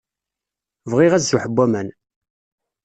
[0.91, 1.87] Bɣiɣ azuḥ n waman.